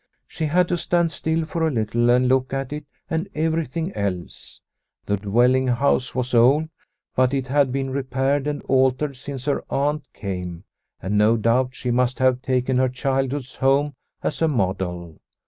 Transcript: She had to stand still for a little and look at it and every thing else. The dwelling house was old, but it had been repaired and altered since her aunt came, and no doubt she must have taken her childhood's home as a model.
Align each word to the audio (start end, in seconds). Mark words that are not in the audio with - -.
She 0.27 0.45
had 0.45 0.67
to 0.69 0.77
stand 0.79 1.11
still 1.11 1.45
for 1.45 1.67
a 1.67 1.69
little 1.69 2.09
and 2.09 2.27
look 2.27 2.53
at 2.53 2.73
it 2.73 2.87
and 3.07 3.29
every 3.35 3.67
thing 3.67 3.91
else. 3.93 4.59
The 5.05 5.15
dwelling 5.17 5.67
house 5.67 6.15
was 6.15 6.33
old, 6.33 6.69
but 7.15 7.35
it 7.35 7.45
had 7.45 7.71
been 7.71 7.91
repaired 7.91 8.47
and 8.47 8.63
altered 8.63 9.15
since 9.15 9.45
her 9.45 9.63
aunt 9.69 10.11
came, 10.11 10.63
and 11.03 11.19
no 11.19 11.37
doubt 11.37 11.75
she 11.75 11.91
must 11.91 12.17
have 12.17 12.41
taken 12.41 12.77
her 12.77 12.89
childhood's 12.89 13.57
home 13.57 13.93
as 14.23 14.41
a 14.41 14.47
model. 14.47 15.19